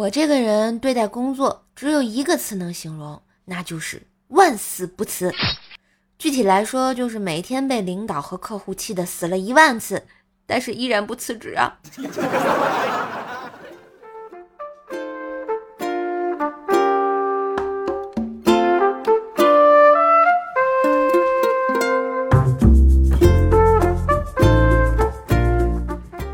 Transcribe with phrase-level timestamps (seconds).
[0.00, 5.30] 我这个人对待工作只有一个词能形容，那就是万死不辞。
[6.18, 10.02] 具体来说，就是每天被领导和客户气得死了一万次，
[10.46, 11.78] 但是依然不辞职啊。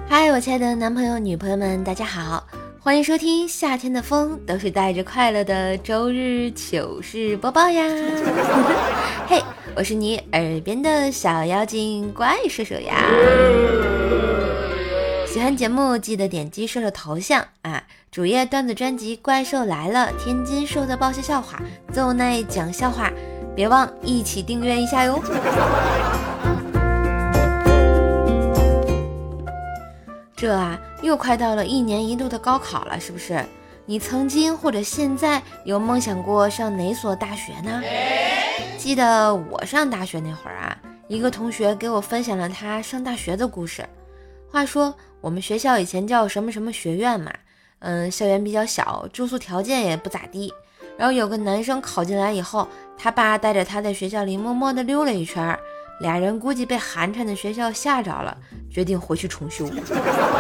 [0.09, 2.47] 嗨，我亲爱的男朋友、女朋友们，大家好。
[2.87, 7.83] 欢迎收听夏天的风都是带着快乐的周日糗事播报呀！
[9.27, 9.43] 嘿，
[9.75, 13.03] 我是你耳边的小妖精怪兽兽呀！
[15.27, 21.61] 喜欢节目记得点击射手头像啊，主页段子专辑《怪兽来了》，天津兽的爆笑笑话，
[21.93, 23.11] 奏奈讲笑话，
[23.57, 25.21] 别忘一起订阅一下哟！
[30.37, 33.45] 这啊，又快到了一年一度的高考了，是不是？
[33.89, 37.81] 你曾经或者现在有梦想过上哪所大学呢？
[38.77, 43.89] 记得我上大学那会儿啊，一个同学给我分享了他上大学的故事。
[44.51, 47.33] 话说我们学校以前叫什么什么学院嘛，
[47.79, 50.53] 嗯，校园比较小，住宿条件也不咋地。
[50.97, 52.67] 然后有个男生考进来以后，
[52.97, 55.61] 他爸带着他在学校里默默地溜了一圈儿。
[56.01, 58.37] 俩人估计被寒碜的学校吓着了，
[58.71, 59.69] 决定回去重修。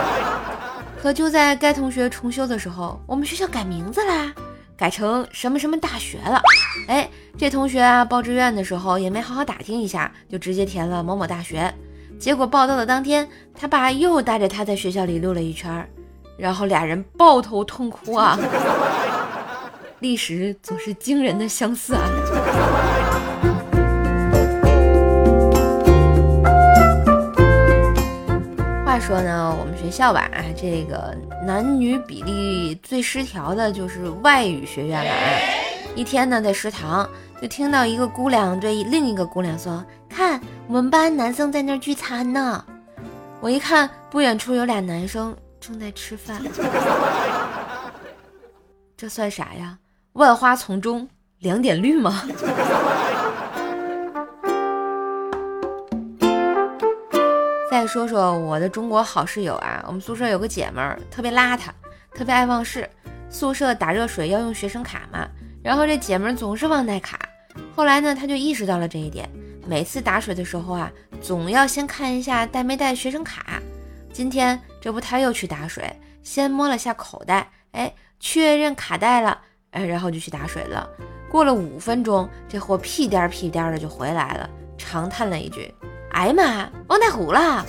[1.01, 4.33] 可就在该同学重修的时候，我们学校改名字啦，
[4.77, 6.41] 改成什么什么大学了。
[6.89, 11.73] 哎，这同学啊，报志愿的时候也没好好打听一下，就直接填了某某大学。
[12.19, 15.89] 结果报到的当天，他爸又带着他在学校里溜了一圈，
[16.37, 18.39] 然后俩人抱头痛哭啊。
[20.01, 22.03] 历史总是惊人的相似啊。
[29.01, 35.11] 说呢，我们学校吧，这个男女比例最失调的就是外语学院了。
[35.95, 37.09] 一天呢，在食堂
[37.41, 42.65] 就听到一个姑娘对另一个姑娘说：“看，我们班男生在那儿聚餐呢。”
[43.41, 46.41] 我一看，不远处有俩男生正在吃饭。
[48.97, 49.79] 这算啥呀？
[50.15, 51.07] 万花丛中
[51.41, 52.23] 两点绿吗？
[57.77, 61.65] 再说说我的中国好室友啊，我们宿舍有个姐们儿特别邋遢，
[62.15, 62.89] 特别爱忘事。
[63.29, 65.29] 宿舍打热水要用学生卡嘛，
[65.63, 67.19] 然后这姐们儿总是忘带卡。
[67.75, 69.29] 后来呢，她就意识到了这一点，
[69.67, 73.61] 每次打水的时候啊，总要先看一下带没带学生卡。
[74.11, 75.85] 今天这不，她又去打水，
[76.23, 79.39] 先摸了下口袋，哎，确认卡带了，
[79.73, 80.89] 哎，然后就去打水了。
[81.31, 84.49] 过了五分钟，这货屁颠屁颠的就回来了，
[84.79, 85.71] 长叹了一句。
[86.17, 87.63] 哎呀妈，忘带壶了！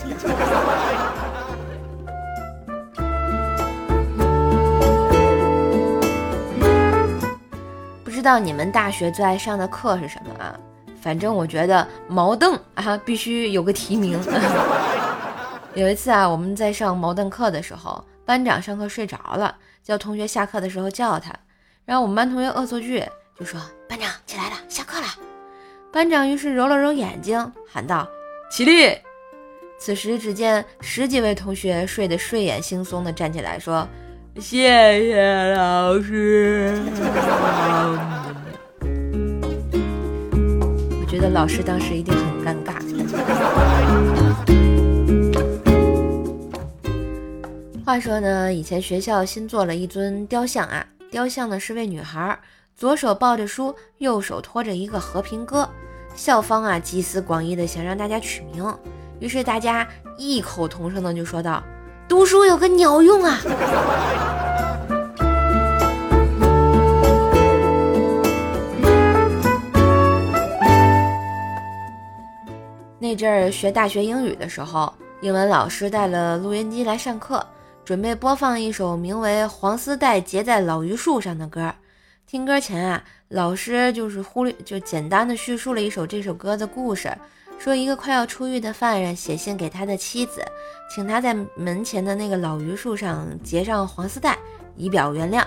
[8.02, 10.58] 不知道你们大学最爱上的课是什么啊？
[10.98, 14.18] 反正我觉得毛凳啊必须有个提名。
[15.76, 19.54] 有一次啊，我们在上毛凳课的时候，班长上课睡着了，
[19.84, 21.34] 叫同学下课的时候叫他，
[21.84, 23.04] 然后我们班同学恶作剧
[23.38, 25.06] 就说：“班长起来了，下课了。”
[25.92, 28.08] 班长于是揉了揉眼睛，喊道。
[28.50, 28.96] 起立！
[29.78, 33.86] 此时，只见十几位同学睡得睡眼惺忪的站起来，说
[34.40, 36.80] ：“谢谢老师。”
[41.00, 42.78] 我觉得老师当时一定很尴尬。
[47.84, 52.38] 话说呢，以前学校新做了一尊雕像啊，雕像呢是位女孩，
[52.74, 55.68] 左手抱着书，右手托着一个和平鸽。
[56.18, 58.76] 校方啊，集思广益的想让大家取名，
[59.20, 59.86] 于是大家
[60.16, 61.62] 异口同声的就说道
[62.08, 63.38] ：“读书有个鸟用啊！”
[72.98, 77.46] 那阵儿学大学英语的时候，英文老师带了录音机来上课，
[77.84, 81.72] 准备播放一首名为《黄丝带结在老榆树上》的歌。
[82.30, 87.10] 听歌前啊，老师就是忽略，就简单的叙述了一首这首歌的故事，
[87.58, 90.44] 说一个快要出狱的犯人写信给他的妻子，
[90.90, 94.36] 请他在门前的那个老榆树上结上黄丝带，
[94.76, 95.42] 以表原谅。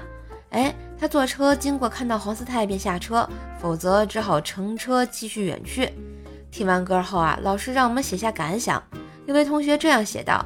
[0.49, 3.29] 哎，他坐车经过，看到黄丝带便下车，
[3.61, 5.87] 否则只好乘车继续远去。
[6.49, 8.81] 听完歌后啊，老师让我们写下感想。
[9.27, 10.43] 一位同学这样写道：“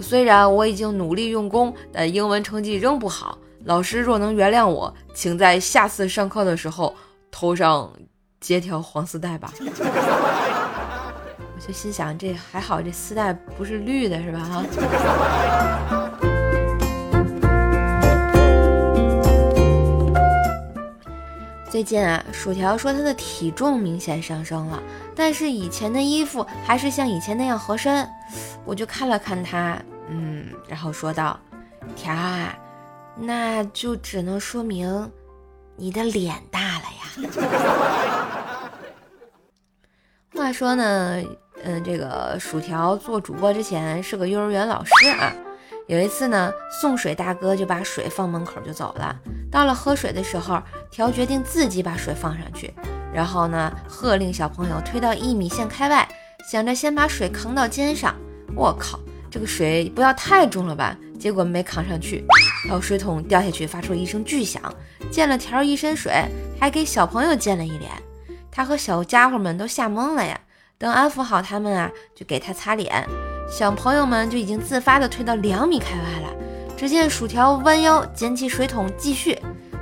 [0.00, 6.94] 虽然我已经努力用功，但英文成绩仍不好。”老师若能原谅我，请在下次上课的时候
[7.30, 7.90] 头上
[8.38, 9.52] 结条黄丝带吧。
[11.56, 14.38] 我就心想，这还好，这丝带不是绿的，是吧？
[14.40, 14.62] 哈。
[21.70, 24.80] 最近啊，薯条说他的体重明显上升了，
[25.16, 28.06] 但是以前的衣服还是像以前那样合身。
[28.64, 31.40] 我就看了看他，嗯，然后说道
[31.96, 32.54] ：“条啊，
[33.16, 35.10] 那就只能说明
[35.76, 37.30] 你的脸大了呀。”
[40.34, 41.22] 话说呢，
[41.62, 45.32] 嗯，这个薯条做主播之前是个幼儿园老师啊。
[45.86, 49.14] 有一次呢，送水大哥就把水放门口就走了。
[49.50, 52.72] 到了喝水的时候，条决定自己把水放上去，
[53.12, 56.08] 然后呢，喝令小朋友推到一米线开外，
[56.50, 58.14] 想着先把水扛到肩上。
[58.56, 58.98] 我靠，
[59.30, 60.96] 这个水不要太重了吧？
[61.20, 62.24] 结果没扛上去，
[62.64, 64.62] 然后水桶掉下去，发出了一声巨响，
[65.10, 66.12] 溅了条一身水，
[66.58, 67.90] 还给小朋友溅了一脸。
[68.50, 70.38] 他和小家伙们都吓懵了呀。
[70.76, 73.06] 等安抚好他们啊，就给他擦脸。
[73.50, 76.34] 小朋友们就已经自发的退到两米开外了。
[76.76, 79.38] 只见薯条弯腰捡起水桶继续。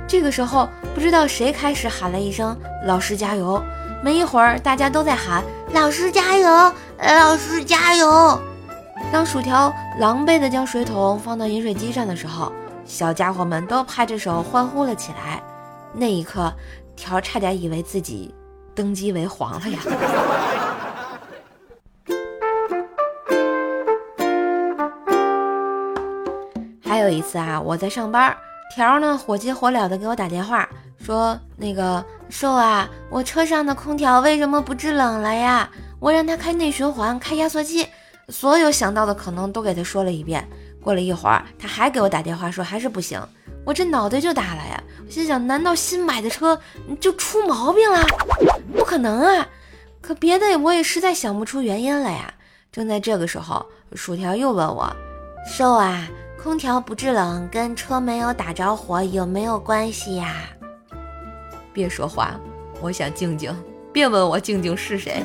[0.07, 3.61] 这个时候，不知道谁开始喊了一声“老师加油”。
[4.03, 5.43] 没一会儿，大家都在喊
[5.73, 6.47] “老师加油，
[6.99, 8.39] 老师加油”。
[9.11, 12.51] 当薯条狼狈的将水桶放到饮水机上的时候，
[12.85, 15.41] 小家伙们都拍着手欢呼了起来。
[15.93, 16.53] 那一刻，
[16.95, 18.33] 条差点以为自己
[18.75, 19.79] 登基为皇了呀。
[26.83, 28.35] 还有一次啊，我在上班，
[28.75, 30.69] 条呢火急火燎的给我打电话，
[30.99, 35.69] 说那个瘦啊，我车上的空调为什么不制冷了呀？
[35.99, 37.87] 我让他开内循环，开压缩机，
[38.29, 40.47] 所有想到的可能都给他说了一遍。
[40.83, 43.21] 过了一会儿，他还给我打电话说还是不行，
[43.65, 46.59] 我这脑袋就大了呀，我心想难道新买的车
[46.99, 48.05] 就出毛病了？
[48.75, 49.47] 不可能啊！
[50.01, 52.33] 可别的我也实在想不出原因了呀。
[52.71, 54.93] 正在这个时候，薯条又问我，
[55.49, 56.07] 瘦啊。
[56.41, 60.35] 空调不制冷跟车没有打着火有没有关系呀？
[61.71, 62.37] 别说话，
[62.81, 63.55] 我想静静。
[63.93, 65.23] 别问我静静是谁。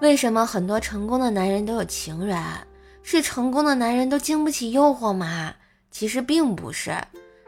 [0.00, 2.40] 为什么很多成功的男人都有情人？
[3.02, 5.52] 是成功的男人都经不起诱惑吗？
[5.90, 6.96] 其实并不是，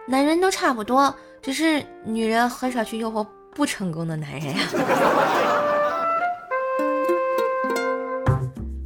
[0.08, 3.24] 男人都差不多，只是女人很少去诱惑
[3.54, 4.56] 不成功的男人呀。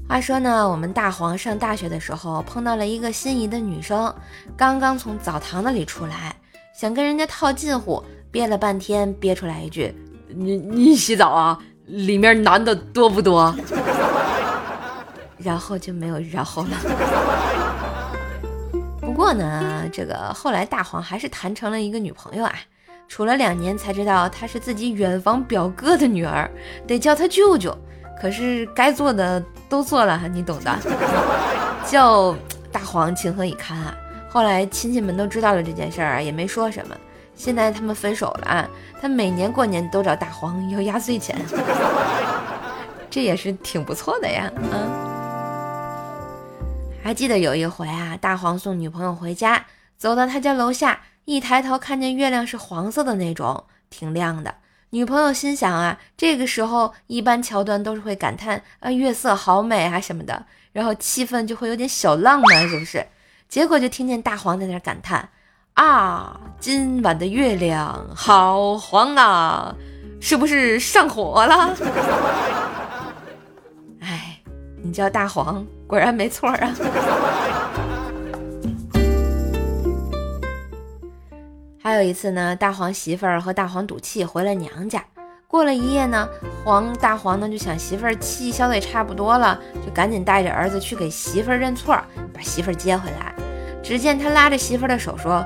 [0.06, 4.14] 话说呢，我们大黄上大学的时候碰到了一个心仪的女生，
[4.56, 6.36] 刚刚从澡堂子里出来，
[6.78, 9.94] 想跟人家套近乎，憋了半天，憋出来一句
[10.28, 11.58] ：“你你洗澡啊？
[11.86, 13.54] 里面男的多不多？”
[15.38, 16.70] 然后就没有然后了。
[19.00, 22.52] 不过呢，这个后来大黄还是谈成了一个女朋友啊，
[23.06, 26.50] 处了两年才知道她是自己远房表哥的女儿，
[26.86, 27.76] 得叫他舅舅。
[28.20, 30.78] 可是该做的都做了，你懂的。
[31.86, 32.34] 叫
[32.72, 33.94] 大黄情何以堪啊！
[34.30, 36.96] 后来亲戚们都知道了这件事儿，也没说什么。
[37.34, 38.68] 现在他们分手了啊，
[39.00, 41.36] 他每年过年都找大黄要压岁钱，
[43.10, 44.50] 这也是挺不错的呀。
[44.70, 44.74] 啊，
[47.02, 49.66] 还记得有一回啊，大黄送女朋友回家，
[49.96, 54.54] 走到他家楼下，一抬头看见月亮是黄色的那种，挺亮的。
[54.90, 63.04] 女朋友心想啊，这个时候一般桥段都是会感叹啊月色好美啊什么的，然后气氛就会有点小浪漫，是不是？
[63.48, 65.28] 结果就听见大黄在那感叹
[65.74, 69.74] 啊，今晚的月亮好黄啊，
[70.20, 71.74] 是不是上火了？
[73.98, 74.38] 哎，
[74.80, 76.74] 你叫大黄，果然没错啊。
[81.82, 85.04] 还有一次呢，大黄媳妇儿和大黄赌气回了娘家。
[85.48, 86.28] 过了一夜呢，
[86.64, 92.00] 黄大黄呢就想媳妇儿气消的也差不多了，就赶紧带着儿子去给媳妇儿认错，
[92.32, 93.34] 把媳妇儿接回来。
[93.82, 95.44] 只见他拉着媳妇儿的手说：“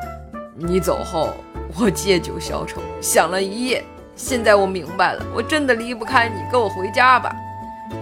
[0.60, 1.32] 你走后，
[1.78, 3.84] 我借酒消愁，想了一夜。
[4.16, 7.32] 现在我明白了，我真的离不开你，跟我回家吧。”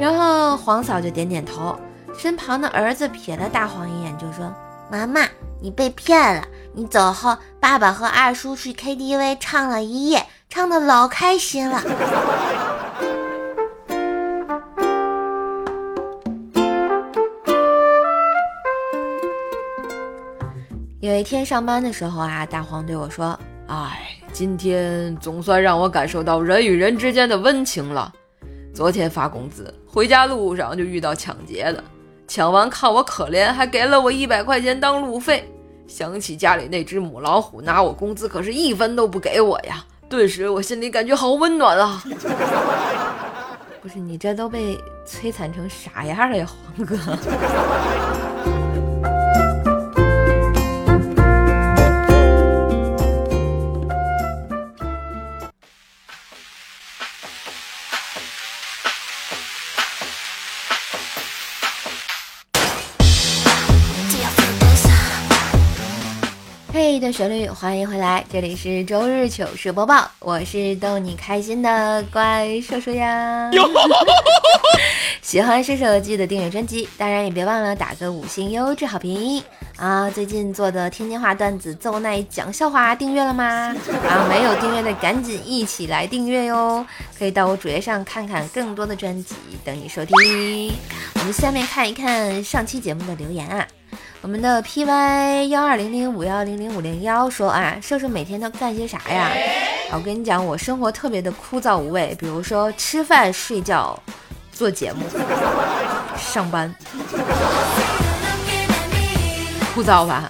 [0.00, 1.78] 然后黄嫂就点点头，
[2.16, 4.50] 身旁的儿子瞥了大黄一眼，就说
[4.90, 5.20] ：“妈妈，
[5.60, 11.82] 你被骗了。”你走后，爸爸和二叔去 KTV 唱了一夜，唱的老开心了。
[21.06, 23.38] 有一天上班的时候啊，大黄对我说
[23.70, 28.12] ：“哎，今天总算让我感受到人与人之间的温情了。
[28.74, 31.84] 昨天发工资，回家路上就遇到抢劫的，
[32.26, 35.48] 抢完看我可怜，还给了我一百块钱当路费。”
[35.86, 39.84] 想起家里那只母老虎拿我工资，可是一分都不给我呀！
[40.08, 42.02] 顿时我心里感觉好温暖啊！
[43.80, 46.44] 不是你这都被摧残成啥样了呀，
[46.76, 46.96] 黄哥？
[66.96, 73.50] 嘿的旋律，欢迎回来，这里是周日糗事播报，我是逗你开心的怪兽兽呀。
[75.20, 79.42] 喜欢射手记得订阅专辑，当然也别忘了打个五星优质好评
[79.76, 80.08] 啊！
[80.08, 83.44] 最近做的天津话段子奏奈讲笑话订阅了吗？
[84.08, 86.86] 啊，没有订阅的赶紧一起来订阅哟！
[87.18, 90.16] 可以到我主页上看看更多的专辑，等你收听。
[91.16, 93.66] 我们下面看一看上期节目的留言啊。
[94.22, 99.30] 我们的 P Y 幺二零零五幺零零五零幺说啊，瘦瘦每天都干些啥呀？
[99.92, 103.96] 我跟你讲，我生活特别的枯燥无味，比如说吃饭、睡觉、
[104.52, 105.04] 做节目、
[106.18, 106.74] 上班，
[109.74, 110.28] 枯燥吧？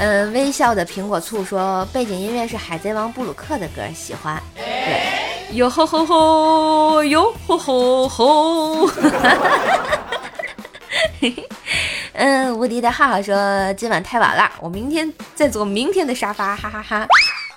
[0.00, 4.42] 嗯，微笑的苹果醋说，背景音乐是海贼王布鲁克的歌，喜欢。
[4.56, 8.90] 对，哟吼吼吼，哟吼吼吼。
[12.12, 17.06] 嗯， 无敌的浩浩说今晚太晚了，我明天再做明天的沙发，哈哈哈。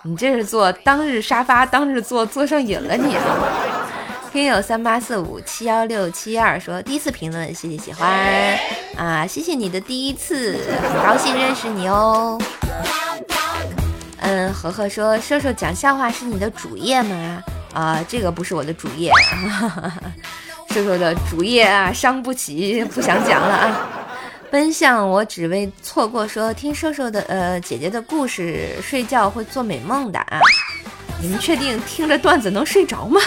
[0.04, 3.16] 你这是做当日沙发，当日做做上瘾了你。
[3.16, 3.22] 啊
[4.32, 8.10] 听友三八四五七幺六七二说第一次评论，谢谢喜欢
[8.96, 12.42] 啊，谢谢你的第一次，很高兴认识你哦。
[14.22, 17.44] 嗯，和和说瘦瘦讲笑话是你的主业吗？
[17.74, 19.12] 啊，这个不是我的主业。
[20.72, 23.90] 瘦瘦的主业啊，伤不起，不想讲了啊。
[24.50, 30.40] 奔向我只为错过，说听瘦瘦的呃姐姐的故事，睡觉会做美梦的啊。
[31.22, 33.22] 你们确定听着段子能睡着吗？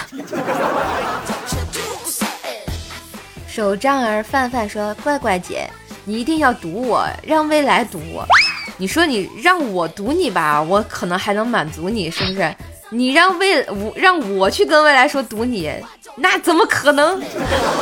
[3.47, 5.69] 手杖儿范范说，乖乖姐，
[6.03, 8.25] 你一定要读我，让未来读我。
[8.77, 12.55] 你说你让我读你吧，我可能还能满足你，是不是？
[12.89, 15.71] 你让未我让我去跟未来说读你。
[16.17, 17.21] 那怎么可能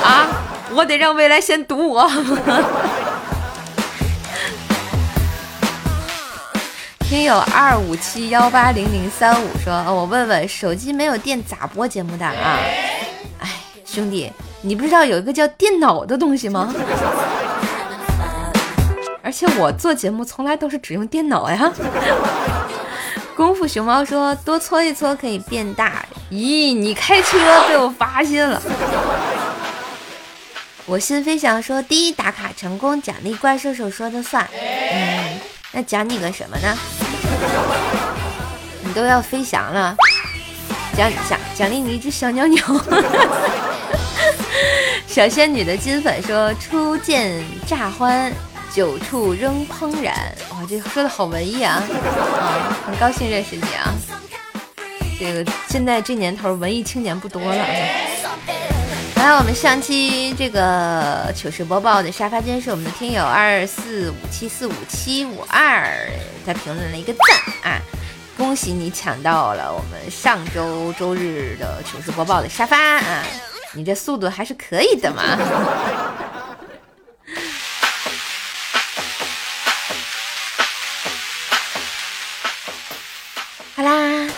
[0.04, 0.28] 啊！
[0.74, 2.10] 我得让未来先堵我。
[7.02, 12.34] 听友二五七幺八零零三五说：“我问问，手机没有电咋播节目的啊？”
[13.40, 13.48] 哎，
[13.86, 16.74] 兄弟，你不知道有一个叫电脑的东西吗？
[19.22, 21.72] 而且我做节目从来都是只用电脑呀。
[23.38, 27.38] 功夫熊猫说：“多搓一搓可以变大。”咦，你开车
[27.68, 28.62] 被我发现了。
[30.86, 35.40] 我心飞翔说：“第一打卡成功，奖励怪兽手说的算。”嗯，
[35.72, 36.78] 那奖你个什么呢？
[38.84, 39.96] 你都要飞翔了，
[40.98, 42.64] 奖奖奖励你一只小鸟鸟。
[45.08, 48.34] 小仙女的金粉说：“初见乍欢。”
[48.74, 50.16] 久处仍怦然，
[50.50, 51.84] 哇，这说的好文艺啊！
[52.42, 53.94] 啊，很高兴认识你啊！
[55.20, 57.56] 这个现在这年头，文艺青年不多了。
[59.16, 66.10] 来，我们上期这个糗事播报的沙发间是我们的听友二四五七四五七五二，
[66.46, 67.82] 他评论了一个赞啊！
[68.36, 73.24] 恭喜你抢到了我们上周周日的糗事播报的沙发啊！
[73.74, 75.24] 你这速度还是可以的嘛！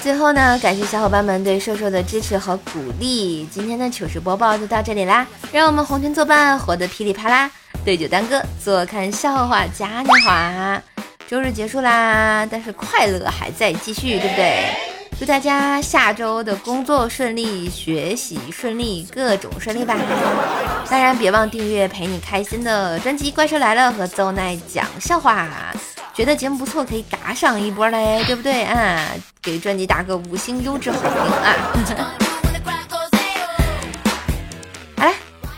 [0.06, 3.44] 最后呢，感谢小伙伴们对瘦瘦的支持和鼓励。
[3.48, 7.50] 今天的糗事播报就到这里啦，让我们红尘作伴，活得噼里啪啦。
[7.84, 10.80] 对酒当歌，坐看笑话嘉年华。
[11.28, 14.68] 周日结束啦，但是快乐还在继续，对不对？
[15.20, 19.98] 祝大家下周的工作顺利，学习顺利，各种顺利吧。
[20.88, 25.50] 当然，别忘订阅陪你开心的专辑《怪兽来了》和邹奈讲笑话。
[26.16, 29.06] 觉得节目不错，可以打赏一波嘞，对不对啊？
[29.42, 31.54] 给专辑打个五星优质好评啊！
[34.98, 35.12] 好了，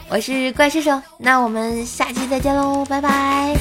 [0.10, 3.56] 我是怪兽兽，那我们下期再见喽，拜拜。